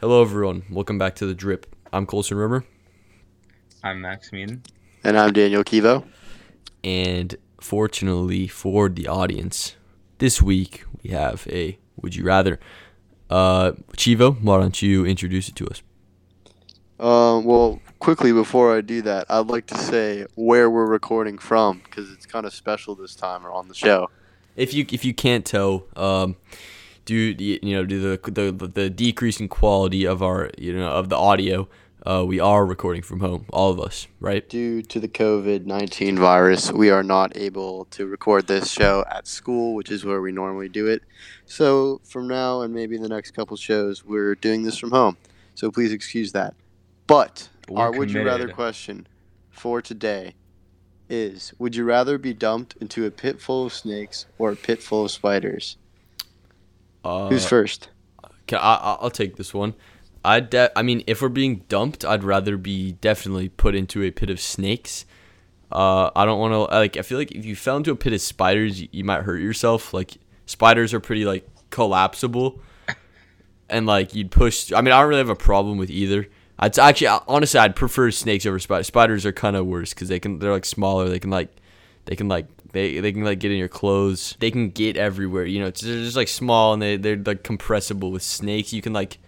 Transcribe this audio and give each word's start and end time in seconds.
Hello, 0.00 0.22
everyone. 0.22 0.62
Welcome 0.70 0.98
back 0.98 1.14
to 1.16 1.26
the 1.26 1.34
Drip. 1.34 1.66
I'm 1.92 2.06
Colson 2.06 2.36
Rimmer, 2.38 2.64
I'm 3.82 4.00
Max 4.00 4.32
Mean. 4.32 4.62
And 5.04 5.18
I'm 5.18 5.32
Daniel 5.32 5.64
Kivo. 5.64 6.04
and 6.84 7.36
fortunately 7.60 8.46
for 8.46 8.88
the 8.88 9.06
audience, 9.08 9.76
this 10.18 10.40
week 10.40 10.84
we 11.02 11.10
have 11.10 11.46
a 11.50 11.78
Would 12.00 12.14
You 12.14 12.24
Rather. 12.24 12.58
Uh, 13.28 13.72
Chivo, 13.96 14.40
why 14.42 14.58
don't 14.60 14.80
you 14.80 15.04
introduce 15.04 15.48
it 15.48 15.56
to 15.56 15.66
us? 15.66 15.82
Um, 16.98 17.44
well, 17.44 17.80
quickly 17.98 18.32
before 18.32 18.76
I 18.76 18.80
do 18.82 19.02
that, 19.02 19.26
I'd 19.28 19.46
like 19.46 19.66
to 19.66 19.78
say 19.78 20.26
where 20.34 20.68
we're 20.70 20.86
recording 20.86 21.38
from 21.38 21.80
because 21.84 22.10
it's 22.10 22.26
kind 22.26 22.44
of 22.46 22.54
special 22.54 22.94
this 22.94 23.14
time 23.14 23.46
or 23.46 23.52
on 23.52 23.68
the 23.68 23.74
show. 23.74 24.10
If 24.56 24.74
you 24.74 24.84
if 24.90 25.04
you 25.04 25.14
can't 25.14 25.44
tell, 25.46 25.84
um, 25.96 26.36
due 27.04 27.34
you 27.38 27.74
know 27.74 27.84
due 27.84 28.16
to 28.16 28.30
the 28.30 28.52
the 28.52 28.66
the 28.66 28.90
decreasing 28.90 29.48
quality 29.48 30.06
of 30.06 30.22
our 30.22 30.50
you 30.58 30.76
know 30.76 30.90
of 30.90 31.08
the 31.08 31.16
audio, 31.16 31.68
uh, 32.06 32.24
we 32.26 32.40
are 32.40 32.64
recording 32.64 33.02
from 33.02 33.20
home, 33.20 33.44
all 33.50 33.70
of 33.70 33.80
us, 33.80 34.06
right? 34.20 34.48
Due 34.48 34.82
to 34.82 35.00
the 35.00 35.08
COVID 35.08 35.66
19 35.66 36.16
virus, 36.16 36.72
we 36.72 36.90
are 36.90 37.02
not 37.02 37.36
able 37.36 37.84
to 37.86 38.06
record 38.06 38.46
this 38.46 38.70
show 38.70 39.04
at 39.10 39.26
school, 39.26 39.74
which 39.74 39.90
is 39.90 40.04
where 40.04 40.20
we 40.20 40.32
normally 40.32 40.68
do 40.68 40.86
it. 40.86 41.02
So, 41.46 42.00
from 42.04 42.26
now 42.28 42.62
and 42.62 42.72
maybe 42.74 42.96
the 42.96 43.08
next 43.08 43.32
couple 43.32 43.56
shows, 43.56 44.04
we're 44.04 44.34
doing 44.34 44.62
this 44.62 44.78
from 44.78 44.90
home. 44.92 45.16
So, 45.54 45.70
please 45.70 45.92
excuse 45.92 46.32
that. 46.32 46.54
But 47.06 47.48
We're 47.68 47.82
our 47.82 47.92
would 47.92 48.10
you 48.12 48.24
rather 48.24 48.48
question 48.48 49.06
for 49.50 49.82
today 49.82 50.34
is 51.10 51.52
Would 51.58 51.76
you 51.76 51.84
rather 51.84 52.16
be 52.16 52.32
dumped 52.32 52.76
into 52.80 53.04
a 53.04 53.10
pit 53.10 53.40
full 53.40 53.66
of 53.66 53.72
snakes 53.72 54.26
or 54.38 54.52
a 54.52 54.56
pit 54.56 54.82
full 54.82 55.04
of 55.04 55.10
spiders? 55.10 55.76
Uh, 57.04 57.28
Who's 57.28 57.46
first? 57.46 57.88
Can, 58.46 58.58
I, 58.58 58.96
I'll 59.00 59.10
take 59.10 59.36
this 59.36 59.54
one. 59.54 59.74
I 60.24 60.40
de- 60.40 60.78
I 60.78 60.82
mean, 60.82 61.02
if 61.06 61.22
we're 61.22 61.28
being 61.28 61.64
dumped, 61.68 62.04
I'd 62.04 62.24
rather 62.24 62.56
be 62.56 62.92
definitely 62.92 63.48
put 63.48 63.74
into 63.74 64.02
a 64.02 64.10
pit 64.10 64.28
of 64.28 64.40
snakes. 64.40 65.06
Uh, 65.72 66.10
I 66.14 66.24
don't 66.24 66.38
want 66.38 66.52
to 66.52 66.76
like. 66.76 66.96
I 66.96 67.02
feel 67.02 67.16
like 67.16 67.32
if 67.32 67.44
you 67.44 67.56
fell 67.56 67.76
into 67.76 67.92
a 67.92 67.96
pit 67.96 68.12
of 68.12 68.20
spiders, 68.20 68.82
you, 68.82 68.88
you 68.92 69.04
might 69.04 69.22
hurt 69.22 69.40
yourself. 69.40 69.94
Like 69.94 70.16
spiders 70.46 70.92
are 70.92 71.00
pretty 71.00 71.24
like 71.24 71.48
collapsible, 71.70 72.60
and 73.68 73.86
like 73.86 74.14
you'd 74.14 74.30
push. 74.30 74.72
I 74.72 74.80
mean, 74.80 74.92
I 74.92 75.00
don't 75.00 75.08
really 75.08 75.20
have 75.20 75.28
a 75.30 75.36
problem 75.36 75.78
with 75.78 75.90
either. 75.90 76.26
I'd 76.58 76.78
actually 76.78 77.06
honestly, 77.28 77.58
I'd 77.60 77.76
prefer 77.76 78.10
snakes 78.10 78.44
over 78.44 78.58
spiders. 78.58 78.88
Spiders 78.88 79.24
are 79.24 79.32
kind 79.32 79.56
of 79.56 79.66
worse 79.66 79.94
because 79.94 80.08
they 80.08 80.18
can. 80.20 80.40
They're 80.40 80.52
like 80.52 80.66
smaller. 80.66 81.08
They 81.08 81.20
can 81.20 81.30
like, 81.30 81.50
they 82.04 82.16
can 82.16 82.28
like. 82.28 82.46
They, 82.72 83.00
they 83.00 83.12
can 83.12 83.24
like 83.24 83.40
get 83.40 83.50
in 83.50 83.58
your 83.58 83.68
clothes. 83.68 84.36
They 84.38 84.50
can 84.50 84.70
get 84.70 84.96
everywhere. 84.96 85.44
You 85.44 85.60
know, 85.60 85.70
they're 85.70 86.04
just 86.04 86.16
like 86.16 86.28
small 86.28 86.72
and 86.72 86.80
they 86.80 86.96
they're 86.96 87.16
like 87.16 87.42
compressible. 87.42 88.10
With 88.10 88.22
snakes, 88.22 88.72
you 88.72 88.82
can 88.82 88.92
like 88.92 89.18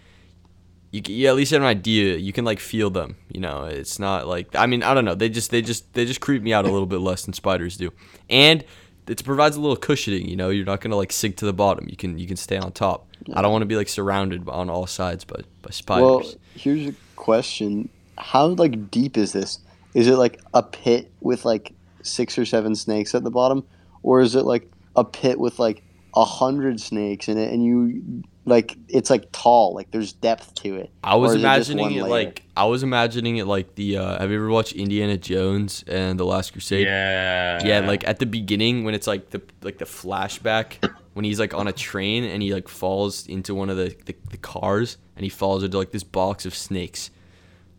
you, 0.92 1.02
you 1.06 1.28
at 1.28 1.34
least 1.34 1.50
have 1.50 1.62
an 1.62 1.66
idea. 1.66 2.16
You 2.16 2.32
can 2.32 2.44
like 2.44 2.60
feel 2.60 2.90
them. 2.90 3.16
You 3.32 3.40
know, 3.40 3.64
it's 3.64 3.98
not 3.98 4.28
like 4.28 4.54
I 4.54 4.66
mean 4.66 4.82
I 4.82 4.94
don't 4.94 5.04
know. 5.04 5.14
They 5.14 5.28
just 5.28 5.50
they 5.50 5.62
just 5.62 5.92
they 5.94 6.04
just 6.04 6.20
creep 6.20 6.42
me 6.42 6.52
out 6.52 6.64
a 6.64 6.70
little 6.70 6.86
bit 6.86 6.98
less 7.00 7.24
than 7.24 7.32
spiders 7.32 7.76
do, 7.76 7.92
and 8.30 8.64
it 9.08 9.24
provides 9.24 9.56
a 9.56 9.60
little 9.60 9.76
cushioning. 9.76 10.28
You 10.28 10.36
know, 10.36 10.50
you're 10.50 10.66
not 10.66 10.80
gonna 10.80 10.96
like 10.96 11.12
sink 11.12 11.36
to 11.38 11.46
the 11.46 11.52
bottom. 11.52 11.88
You 11.88 11.96
can 11.96 12.18
you 12.18 12.26
can 12.26 12.36
stay 12.36 12.58
on 12.58 12.72
top. 12.72 13.08
I 13.34 13.42
don't 13.42 13.52
want 13.52 13.62
to 13.62 13.66
be 13.66 13.76
like 13.76 13.88
surrounded 13.88 14.48
on 14.48 14.70
all 14.70 14.86
sides 14.86 15.24
by 15.24 15.40
by 15.62 15.70
spiders. 15.70 16.02
Well, 16.02 16.34
here's 16.54 16.88
a 16.88 16.94
question: 17.16 17.88
How 18.18 18.46
like 18.46 18.90
deep 18.90 19.16
is 19.16 19.32
this? 19.32 19.58
Is 19.94 20.06
it 20.08 20.16
like 20.16 20.40
a 20.54 20.62
pit 20.62 21.10
with 21.20 21.44
like 21.44 21.72
six 22.02 22.38
or 22.38 22.44
seven 22.44 22.74
snakes 22.74 23.14
at 23.14 23.24
the 23.24 23.30
bottom, 23.30 23.64
or 24.02 24.20
is 24.20 24.34
it 24.34 24.44
like 24.44 24.70
a 24.96 25.04
pit 25.04 25.38
with 25.38 25.58
like 25.58 25.82
a 26.14 26.24
hundred 26.24 26.80
snakes 26.80 27.28
in 27.28 27.38
it, 27.38 27.52
and 27.52 27.64
you 27.64 28.22
like 28.44 28.76
it's 28.88 29.10
like 29.10 29.30
tall, 29.32 29.74
like 29.74 29.90
there's 29.90 30.12
depth 30.12 30.54
to 30.56 30.76
it? 30.76 30.90
I 31.02 31.16
was 31.16 31.32
or 31.32 31.36
is 31.36 31.42
it 31.42 31.44
imagining 31.44 31.92
it 31.92 32.04
like 32.04 32.42
I 32.56 32.64
was 32.64 32.82
imagining 32.82 33.36
it 33.36 33.46
like 33.46 33.74
the. 33.76 33.98
Uh, 33.98 34.18
have 34.18 34.30
you 34.30 34.36
ever 34.36 34.48
watched 34.48 34.72
Indiana 34.72 35.16
Jones 35.16 35.84
and 35.86 36.18
the 36.18 36.24
Last 36.24 36.52
Crusade? 36.52 36.86
Yeah. 36.86 37.64
Yeah, 37.64 37.80
like 37.80 38.06
at 38.06 38.18
the 38.18 38.26
beginning 38.26 38.84
when 38.84 38.94
it's 38.94 39.06
like 39.06 39.30
the 39.30 39.40
like 39.62 39.78
the 39.78 39.84
flashback 39.84 40.76
when 41.14 41.24
he's 41.24 41.38
like 41.38 41.54
on 41.54 41.68
a 41.68 41.72
train 41.72 42.24
and 42.24 42.42
he 42.42 42.52
like 42.52 42.68
falls 42.68 43.26
into 43.26 43.54
one 43.54 43.70
of 43.70 43.76
the, 43.76 43.94
the, 44.06 44.14
the 44.30 44.36
cars 44.36 44.96
and 45.16 45.24
he 45.24 45.30
falls 45.30 45.62
into 45.62 45.78
like 45.78 45.90
this 45.90 46.04
box 46.04 46.46
of 46.46 46.54
snakes. 46.54 47.10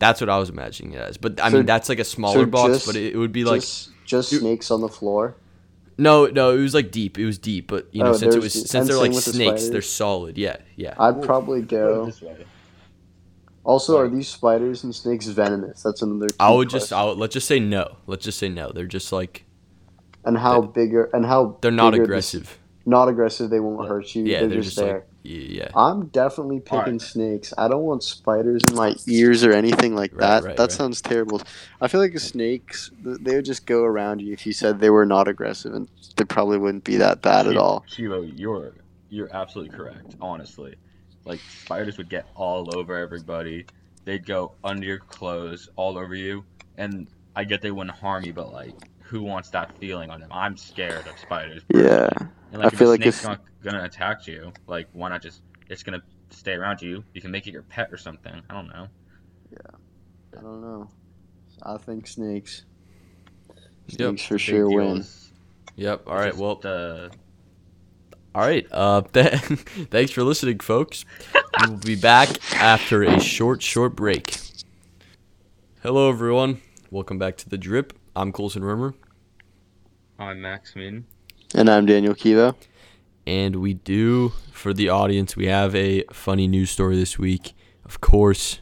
That's 0.05 0.19
what 0.21 0.29
I 0.29 0.37
was 0.37 0.49
imagining 0.49 0.93
it 0.93 1.01
as. 1.01 1.17
But 1.17 1.39
I 1.39 1.49
So- 1.49 1.57
mean 1.57 1.65
that's 1.65 1.87
like 1.89 1.99
a 1.99 2.03
smaller 2.03 2.45
box, 2.45 2.73
just- 2.73 2.85
but 2.87 2.95
it, 2.95 3.13
it 3.15 3.17
would 3.17 3.31
be 3.31 3.45
like 3.45 3.61
just 3.61 3.89
just 4.05 4.29
Dude. 4.31 4.41
snakes 4.41 4.69
on 4.69 4.81
the 4.81 4.89
floor. 4.89 5.35
no, 5.97 6.25
no, 6.25 6.51
it 6.57 6.59
was 6.61 6.73
like 6.73 6.91
deep. 6.91 7.17
It 7.17 7.25
was 7.25 7.37
deep, 7.37 7.67
but 7.67 7.87
you 7.91 8.03
know 8.03 8.09
Oh, 8.09 8.13
since 8.13 8.35
it 8.35 8.41
was 8.41 8.53
since 8.53 8.87
they're 8.87 8.97
like 8.97 9.11
with 9.13 9.25
the 9.25 9.31
snakes, 9.33 9.69
they're 9.69 9.81
solid. 9.81 10.37
Yeah, 10.37 10.57
yeah. 10.75 10.93
I'd 10.99 11.21
probably 11.21 11.61
go. 11.61 12.11
Also, 13.65 13.97
are 13.97 14.09
these 14.09 14.27
spiders 14.27 14.83
and 14.83 14.93
snakes 14.93 15.27
venomous? 15.27 15.81
That's 15.83 16.01
another. 16.01 16.27
I 16.39 16.49
key 16.49 16.55
would 16.57 16.69
just. 16.69 16.91
I 16.91 17.05
would, 17.05 17.17
let's 17.17 17.33
just 17.33 17.47
say 17.47 17.59
no. 17.59 17.95
Let's 18.07 18.25
just 18.25 18.37
say 18.37 18.49
no. 18.49 18.71
They're 18.73 18.85
just 18.85 19.13
like 19.13 19.45
and 20.25 20.37
how 20.37 20.61
bigger 20.61 21.09
and 21.13 21.25
how 21.25 21.57
they're 21.61 21.71
not 21.71 21.91
bigger 21.91 22.01
the- 22.03 22.05
aggressive. 22.11 22.57
not 22.85 23.07
aggressive. 23.07 23.49
They 23.49 23.61
won't 23.61 23.87
hurt 23.87 24.13
you. 24.15 24.25
Yeah, 24.25 24.39
they're, 24.41 24.49
they're 24.49 24.57
just, 24.61 24.75
just 24.75 24.85
there. 24.85 24.93
like 24.95 25.07
yeah. 25.23 25.69
I'm 25.75 26.07
definitely 26.07 26.59
picking 26.59 26.77
Alright. 26.77 27.01
snakes. 27.01 27.53
I 27.57 27.67
don't 27.67 27.83
want 27.83 28.03
spiders 28.03 28.63
in 28.65 28.75
my 28.75 28.95
ears 29.07 29.43
or 29.43 29.53
anything 29.53 29.95
like 29.95 30.11
Right, 30.13 30.19
that. 30.19 30.43
right, 30.43 30.57
that 30.57 30.63
right. 30.63 30.71
sounds 30.71 31.01
terrible. 31.01 31.41
I 31.79 31.87
feel 31.87 32.01
like 32.01 32.17
snakes, 32.19 32.91
they 33.03 33.35
would 33.35 33.45
just 33.45 33.65
go 33.65 33.83
around 33.83 34.21
you 34.21 34.33
if 34.33 34.45
you 34.45 34.53
said 34.53 34.79
they 34.79 34.89
were 34.89 35.05
not 35.05 35.27
aggressive, 35.27 35.73
and 35.73 35.87
they 36.17 36.25
probably 36.25 36.57
wouldn't 36.57 36.83
be 36.83 36.97
that 36.97 37.21
bad 37.21 37.47
at 37.47 37.57
all. 37.57 37.85
Chivo, 37.89 38.31
you're 38.37 38.73
you're 39.09 39.29
absolutely 39.33 39.75
correct. 39.75 40.15
Honestly, 40.19 40.75
like 41.25 41.39
spiders 41.39 41.97
would 41.97 42.09
get 42.09 42.27
all 42.35 42.75
over 42.75 42.97
everybody. 42.97 43.65
They'd 44.05 44.25
go 44.25 44.53
under 44.63 44.85
your 44.85 44.99
clothes, 44.99 45.69
all 45.77 45.97
over 45.97 46.15
you, 46.15 46.43
and 46.77 47.07
I 47.35 47.45
get 47.45 47.61
they 47.61 47.71
wouldn't 47.71 47.95
harm 47.95 48.25
you, 48.25 48.33
but 48.33 48.51
like, 48.51 48.73
who 49.03 49.21
wants 49.21 49.49
that 49.51 49.77
feeling 49.77 50.09
on 50.09 50.19
them? 50.19 50.29
I'm 50.31 50.57
scared 50.57 51.07
of 51.07 51.17
spiders. 51.19 51.63
Yeah. 51.73 52.09
And 52.51 52.61
like, 52.61 52.73
I 52.73 52.75
feel 52.75 52.91
if 52.91 52.99
like 52.99 53.07
a 53.07 53.11
snake's 53.11 53.19
if- 53.19 53.29
not 53.29 53.41
gonna 53.63 53.83
attack 53.83 54.27
you, 54.27 54.51
like, 54.67 54.87
why 54.93 55.09
not 55.09 55.21
just? 55.21 55.41
It's 55.69 55.83
gonna 55.83 56.01
stay 56.29 56.53
around 56.53 56.81
you. 56.81 57.03
You 57.13 57.21
can 57.21 57.31
make 57.31 57.47
it 57.47 57.51
your 57.51 57.63
pet 57.63 57.89
or 57.91 57.97
something. 57.97 58.33
I 58.49 58.53
don't 58.53 58.67
know. 58.67 58.87
Yeah. 59.51 60.37
I 60.37 60.41
don't 60.41 60.61
know. 60.61 60.89
I 61.63 61.77
think 61.77 62.07
snakes. 62.07 62.65
Yep. 63.87 63.97
Snakes 63.97 64.25
for 64.25 64.33
Big 64.35 64.41
sure 64.41 64.67
deal 64.69 64.75
win. 64.75 65.05
Yep. 65.75 66.03
All 66.07 66.15
right. 66.15 66.29
just 66.29 66.39
Well, 66.39 66.55
the 66.55 67.11
All 68.35 68.41
right. 68.41 68.65
Uh, 68.71 69.01
th- 69.13 69.31
thanks 69.91 70.11
for 70.11 70.23
listening, 70.23 70.59
folks. 70.59 71.05
we'll 71.61 71.77
be 71.77 71.95
back 71.95 72.29
after 72.55 73.03
a 73.03 73.19
short, 73.19 73.61
short 73.61 73.95
break. 73.95 74.37
Hello, 75.81 76.09
everyone. 76.09 76.61
Welcome 76.91 77.17
back 77.19 77.37
to 77.37 77.49
the 77.49 77.57
Drip. 77.57 77.93
I'm 78.15 78.31
Colson 78.31 78.63
Rimmer, 78.63 78.93
I'm 80.19 80.41
Max 80.41 80.75
Min. 80.75 81.05
And 81.55 81.69
I'm 81.69 81.85
Daniel 81.85 82.13
Kiva. 82.15 82.55
and 83.25 83.57
we 83.57 83.73
do 83.73 84.29
for 84.51 84.73
the 84.73 84.89
audience. 84.89 85.35
We 85.35 85.47
have 85.47 85.75
a 85.75 86.03
funny 86.11 86.47
news 86.47 86.69
story 86.71 86.95
this 86.95 87.17
week. 87.17 87.53
Of 87.85 88.01
course, 88.01 88.59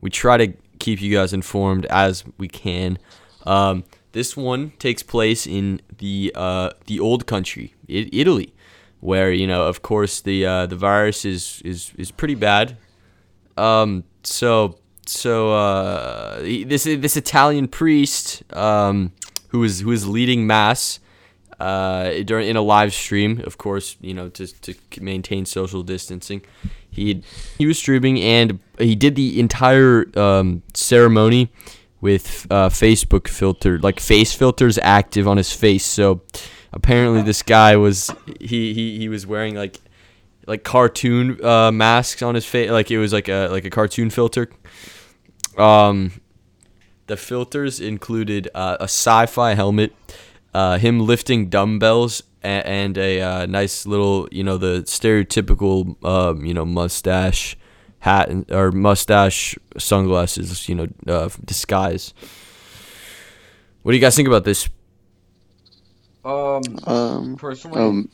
we 0.00 0.10
try 0.10 0.36
to 0.36 0.52
keep 0.78 1.00
you 1.00 1.14
guys 1.14 1.32
informed 1.32 1.86
as 1.86 2.24
we 2.38 2.48
can. 2.48 2.98
Um, 3.46 3.84
this 4.12 4.36
one 4.36 4.72
takes 4.78 5.02
place 5.02 5.46
in 5.46 5.80
the 5.98 6.32
uh, 6.34 6.70
the 6.86 7.00
old 7.00 7.26
country, 7.26 7.74
I- 7.88 8.08
Italy, 8.12 8.54
where 9.00 9.32
you 9.32 9.46
know, 9.46 9.66
of 9.66 9.82
course, 9.82 10.20
the 10.20 10.46
uh, 10.46 10.66
the 10.66 10.76
virus 10.76 11.24
is 11.24 11.62
is 11.64 11.92
is 11.98 12.10
pretty 12.10 12.34
bad. 12.36 12.76
Um, 13.56 14.04
so 14.22 14.78
so 15.06 15.52
uh, 15.52 16.40
this 16.40 16.84
this 16.84 17.16
Italian 17.16 17.68
priest 17.68 18.42
um, 18.54 19.12
who 19.48 19.60
was 19.60 19.80
who 19.80 19.88
was 19.88 20.06
leading 20.06 20.46
mass 20.46 21.00
uh, 21.62 22.22
during 22.24 22.48
in 22.48 22.56
a 22.56 22.62
live 22.62 22.92
stream, 22.92 23.40
of 23.46 23.56
course, 23.56 23.96
you 24.00 24.14
know, 24.14 24.28
to 24.30 24.46
to 24.46 24.74
maintain 25.00 25.44
social 25.46 25.82
distancing. 25.82 26.42
He 26.90 27.22
he 27.58 27.66
was 27.66 27.78
streaming 27.78 28.20
and 28.20 28.58
he 28.78 28.94
did 28.94 29.14
the 29.14 29.38
entire 29.38 30.06
um, 30.18 30.62
ceremony 30.74 31.50
with 32.00 32.48
uh, 32.50 32.68
Facebook 32.68 33.28
filter, 33.28 33.78
like 33.78 34.00
face 34.00 34.32
filters 34.32 34.78
active 34.82 35.28
on 35.28 35.36
his 35.36 35.52
face. 35.52 35.86
So 35.86 36.22
apparently, 36.72 37.22
this 37.22 37.42
guy 37.42 37.76
was 37.76 38.10
he 38.40 38.74
he, 38.74 38.98
he 38.98 39.08
was 39.08 39.26
wearing 39.26 39.54
like 39.54 39.78
like 40.46 40.64
cartoon 40.64 41.42
uh, 41.44 41.70
masks 41.70 42.22
on 42.22 42.34
his 42.34 42.44
face, 42.44 42.70
like 42.70 42.90
it 42.90 42.98
was 42.98 43.12
like 43.12 43.28
a 43.28 43.48
like 43.48 43.64
a 43.64 43.70
cartoon 43.70 44.10
filter. 44.10 44.50
Um, 45.56 46.12
the 47.06 47.16
filters 47.16 47.80
included 47.80 48.48
uh, 48.54 48.76
a 48.80 48.84
sci-fi 48.84 49.54
helmet, 49.54 49.94
uh, 50.54 50.78
him 50.78 51.00
lifting 51.00 51.48
dumbbells, 51.48 52.22
and, 52.42 52.66
and 52.66 52.98
a 52.98 53.20
uh, 53.20 53.46
nice 53.46 53.86
little, 53.86 54.28
you 54.30 54.42
know, 54.44 54.56
the 54.56 54.82
stereotypical, 54.82 56.02
um, 56.04 56.44
you 56.44 56.54
know, 56.54 56.64
mustache, 56.64 57.56
hat, 58.00 58.28
and, 58.28 58.50
or 58.50 58.72
mustache, 58.72 59.56
sunglasses, 59.78 60.68
you 60.68 60.74
know, 60.74 60.88
uh, 61.06 61.28
disguise. 61.44 62.14
What 63.82 63.92
do 63.92 63.96
you 63.96 64.00
guys 64.00 64.16
think 64.16 64.28
about 64.28 64.44
this? 64.44 64.68
Um, 66.24 66.62
Um, 66.84 67.36
personally, 67.36 67.80
um, 67.80 68.08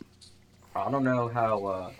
I 0.74 0.90
don't 0.90 1.04
know 1.04 1.28
how 1.28 1.64
uh, 1.66 1.90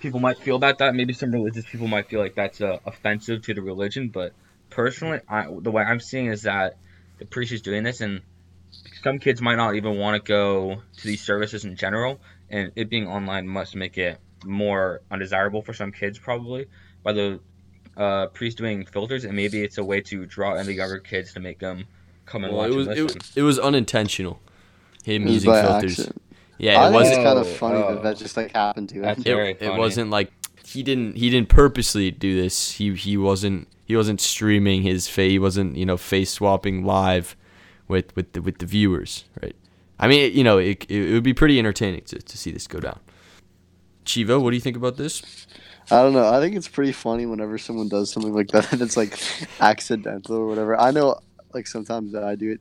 people 0.00 0.20
might 0.20 0.38
feel 0.38 0.56
about 0.56 0.78
that. 0.78 0.94
Maybe 0.94 1.12
some 1.12 1.32
religious 1.32 1.64
people 1.66 1.86
might 1.88 2.08
feel 2.08 2.20
like 2.20 2.34
that's 2.34 2.60
uh, 2.60 2.78
offensive 2.86 3.42
to 3.42 3.54
the 3.54 3.62
religion. 3.62 4.08
But 4.08 4.32
personally, 4.74 5.20
I, 5.28 5.46
the 5.60 5.70
way 5.70 5.82
I'm 5.82 6.00
seeing 6.00 6.26
is 6.26 6.42
that 6.42 6.76
the 7.18 7.24
priest 7.24 7.52
is 7.52 7.62
doing 7.62 7.84
this, 7.84 8.00
and 8.00 8.20
some 9.02 9.18
kids 9.18 9.40
might 9.40 9.54
not 9.56 9.76
even 9.76 9.96
want 9.98 10.22
to 10.22 10.28
go 10.28 10.82
to 10.96 11.06
these 11.06 11.22
services 11.22 11.64
in 11.64 11.76
general, 11.76 12.20
and 12.50 12.72
it 12.74 12.90
being 12.90 13.06
online 13.06 13.46
must 13.46 13.76
make 13.76 13.96
it 13.96 14.18
more 14.44 15.00
undesirable 15.10 15.62
for 15.62 15.72
some 15.72 15.92
kids 15.92 16.18
probably 16.18 16.66
by 17.02 17.12
the 17.12 17.40
uh, 17.96 18.26
priest 18.26 18.58
doing 18.58 18.84
filters, 18.84 19.24
and 19.24 19.34
maybe 19.36 19.62
it's 19.62 19.78
a 19.78 19.84
way 19.84 20.00
to 20.00 20.26
draw 20.26 20.56
in 20.56 20.66
the 20.66 20.72
younger 20.74 20.98
kids 20.98 21.32
to 21.34 21.40
make 21.40 21.60
them 21.60 21.84
come 22.26 22.42
and 22.44 22.52
Well, 22.52 22.62
watch 22.62 22.72
it 22.72 22.76
was 22.76 22.86
and 22.88 22.98
it, 22.98 23.02
listen. 23.04 23.20
it 23.36 23.42
was 23.42 23.58
unintentional. 23.58 24.40
Him 25.04 25.28
using 25.28 25.52
filters. 25.52 26.00
accident. 26.00 26.22
Yeah, 26.58 26.80
I 26.80 26.88
it 26.88 26.90
think 26.90 26.94
wasn't. 26.94 27.18
it's 27.18 27.24
kind 27.24 27.38
of 27.38 27.48
funny 27.48 27.76
oh. 27.76 27.94
that 27.94 28.02
that 28.02 28.16
just 28.16 28.36
like 28.36 28.52
happened 28.52 28.88
to 28.90 29.02
him. 29.02 29.22
It, 29.26 29.62
it 29.62 29.76
wasn't 29.76 30.10
like 30.10 30.32
he 30.64 30.82
didn't 30.82 31.16
he 31.16 31.28
didn't 31.30 31.48
purposely 31.50 32.10
do 32.10 32.40
this. 32.40 32.72
He 32.72 32.94
he 32.94 33.16
wasn't 33.16 33.68
he 33.84 33.96
wasn't 33.96 34.20
streaming 34.20 34.82
his 34.82 35.08
face. 35.08 35.32
He 35.32 35.38
wasn't 35.38 35.76
you 35.76 35.86
know 35.86 35.96
face 35.96 36.30
swapping 36.30 36.84
live 36.84 37.36
with 37.88 38.14
with 38.16 38.32
the 38.32 38.42
with 38.42 38.58
the 38.58 38.66
viewers, 38.66 39.24
right? 39.42 39.56
I 39.98 40.08
mean, 40.08 40.32
you 40.32 40.42
know, 40.42 40.58
it, 40.58 40.90
it, 40.90 41.12
would 41.12 41.22
be 41.22 41.34
pretty 41.34 41.58
entertaining 41.58 42.02
to, 42.06 42.20
to 42.20 42.38
see 42.38 42.50
this 42.50 42.66
go 42.66 42.80
down. 42.80 42.98
Chivo, 44.04 44.42
what 44.42 44.50
do 44.50 44.56
you 44.56 44.60
think 44.60 44.76
about 44.76 44.96
this? 44.96 45.46
I 45.90 46.02
don't 46.02 46.12
know. 46.12 46.28
I 46.28 46.40
think 46.40 46.56
it's 46.56 46.68
pretty 46.68 46.92
funny 46.92 47.26
whenever 47.26 47.58
someone 47.58 47.88
does 47.88 48.10
something 48.10 48.34
like 48.34 48.48
that 48.48 48.72
and 48.72 48.82
it's 48.82 48.96
like 48.96 49.18
accidental 49.60 50.36
or 50.36 50.46
whatever. 50.46 50.78
I 50.78 50.90
know, 50.90 51.20
like 51.52 51.66
sometimes 51.66 52.12
that 52.12 52.24
I 52.24 52.34
do 52.34 52.52
it. 52.52 52.60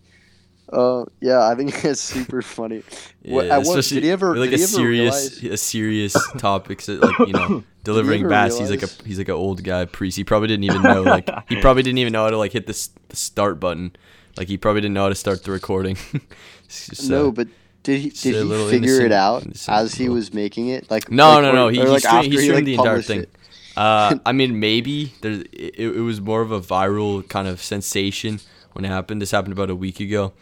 Uh, 0.71 1.05
yeah, 1.21 1.47
I 1.47 1.55
think 1.55 1.83
it's 1.85 1.99
super 2.01 2.41
funny. 2.41 2.83
What- 3.23 3.45
Yeah, 3.45 3.57
at 3.59 3.65
what- 3.65 3.83
did 3.85 4.03
he 4.03 4.09
ever- 4.11 4.35
like 4.37 4.49
did 4.51 4.59
a 4.59 4.63
ever 4.63 4.71
serious 4.71 5.41
realize- 5.41 5.53
a 5.53 5.57
serious 5.57 6.31
topic, 6.37 6.81
so 6.81 6.93
like 6.95 7.19
you 7.27 7.33
know 7.33 7.63
delivering 7.83 8.27
bass. 8.27 8.57
He's 8.57 8.69
like 8.71 8.83
a 8.83 8.87
he's 9.05 9.17
like 9.17 9.27
an 9.29 9.35
old 9.35 9.63
guy 9.63 9.85
priest. 9.85 10.17
He 10.17 10.23
probably 10.23 10.47
didn't 10.47 10.63
even 10.65 10.81
know 10.81 11.01
like 11.03 11.29
he 11.49 11.55
probably 11.61 11.83
didn't 11.83 11.99
even 11.99 12.13
know 12.13 12.23
how 12.23 12.29
to 12.31 12.37
like 12.37 12.53
hit 12.53 12.65
the, 12.67 12.87
the 13.09 13.15
start 13.15 13.59
button. 13.59 13.95
Like 14.37 14.47
he 14.47 14.57
probably 14.57 14.81
didn't 14.81 14.95
know 14.95 15.03
how 15.03 15.09
to 15.09 15.15
start 15.15 15.43
the 15.43 15.51
recording. 15.51 15.95
Just, 16.67 17.05
uh, 17.11 17.13
no, 17.13 17.31
but 17.31 17.47
did 17.83 17.99
he 17.99 18.09
did 18.09 18.35
he 18.35 18.69
figure 18.69 18.69
innocent- 18.71 19.05
it 19.05 19.11
out 19.11 19.45
as 19.67 19.93
he 19.95 20.09
was 20.09 20.33
making 20.33 20.69
it? 20.69 20.89
Like 20.89 21.11
No, 21.11 21.33
like, 21.33 21.41
no, 21.43 21.49
or- 21.49 21.53
no. 21.53 21.67
He, 21.67 21.79
or, 21.79 21.85
he, 21.85 21.91
like, 21.91 22.01
streamed, 22.01 22.25
he 22.25 22.37
streamed 22.37 22.55
like, 22.55 22.65
the 22.65 22.73
entire 22.75 23.01
thing. 23.01 23.19
it? 23.21 23.29
Uh, 23.75 24.17
I 24.25 24.31
mean, 24.31 24.59
maybe 24.59 25.13
there. 25.21 25.43
It, 25.51 25.79
it 25.79 26.01
was 26.01 26.21
more 26.21 26.41
of 26.41 26.51
a 26.51 26.61
viral 26.61 27.27
kind 27.27 27.47
of 27.47 27.61
sensation 27.61 28.39
when 28.73 28.85
it 28.85 28.89
happened. 28.89 29.21
This 29.21 29.31
happened 29.31 29.53
about 29.53 29.69
a 29.69 29.75
week 29.75 29.99
ago. 29.99 30.33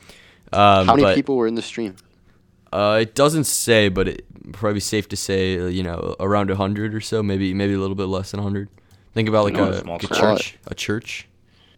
Um, 0.51 0.87
How 0.87 0.95
many 0.95 1.03
but, 1.03 1.15
people 1.15 1.37
were 1.37 1.47
in 1.47 1.55
the 1.55 1.61
stream? 1.61 1.95
Uh, 2.73 2.99
it 3.01 3.15
doesn't 3.15 3.45
say, 3.45 3.89
but 3.89 4.07
it 4.07 4.25
probably 4.53 4.79
safe 4.79 5.07
to 5.09 5.17
say, 5.17 5.59
uh, 5.59 5.65
you 5.65 5.83
know, 5.83 6.15
around 6.19 6.49
hundred 6.51 6.95
or 6.95 7.01
so. 7.01 7.21
Maybe 7.21 7.53
maybe 7.53 7.73
a 7.73 7.79
little 7.79 7.95
bit 7.95 8.05
less 8.05 8.31
than 8.31 8.41
hundred. 8.41 8.69
Think 9.13 9.27
about 9.27 9.45
like 9.45 9.53
No, 9.53 9.65
a, 9.65 9.81
a 9.81 9.83
like 9.83 10.03
a 10.03 10.07
church, 10.07 10.57
a 10.67 10.75
church, 10.75 11.27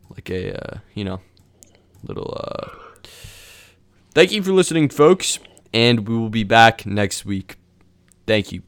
like 0.09 0.29
a 0.29 0.53
uh, 0.53 0.77
you 0.93 1.03
know, 1.03 1.19
little. 2.03 2.37
Uh... 2.39 2.69
Thank 4.13 4.31
you 4.31 4.43
for 4.43 4.51
listening, 4.51 4.89
folks, 4.89 5.39
and 5.73 6.07
we 6.07 6.15
will 6.15 6.29
be 6.29 6.43
back 6.43 6.85
next 6.85 7.25
week. 7.25 7.57
Thank 8.27 8.51
you. 8.51 8.61